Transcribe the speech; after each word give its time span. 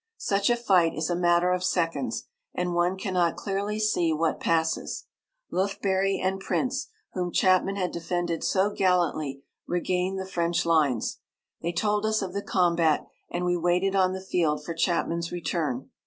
Such 0.17 0.49
a 0.49 0.55
fight 0.55 0.95
is 0.95 1.11
a 1.11 1.15
matter 1.15 1.51
of 1.51 1.63
seconds, 1.63 2.23
and 2.55 2.73
one 2.73 2.97
cannot 2.97 3.35
clearly 3.35 3.79
see 3.79 4.11
what 4.11 4.39
passes. 4.39 5.05
Lufbery 5.51 6.19
and 6.19 6.39
Prince, 6.39 6.87
whom 7.13 7.31
Chapman 7.31 7.75
had 7.75 7.91
defended 7.91 8.43
so 8.43 8.71
gallantly, 8.71 9.43
regained 9.67 10.17
the 10.19 10.25
French 10.25 10.65
lines. 10.65 11.19
They 11.61 11.71
told 11.71 12.07
us 12.07 12.23
of 12.23 12.33
the 12.33 12.41
combat, 12.41 13.05
and 13.29 13.45
we 13.45 13.55
waited 13.55 13.95
on 13.95 14.13
the 14.13 14.23
field 14.25 14.65
for 14.65 14.73
Chapman's 14.73 15.31
return. 15.31 15.91